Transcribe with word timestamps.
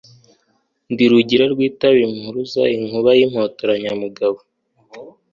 Ndi 0.91 1.03
Rugina 1.11 1.45
rwitaba 1.53 1.97
impuruza, 2.07 2.61
inkuba 2.75 3.09
y'impotoranyamugabo 3.19 4.37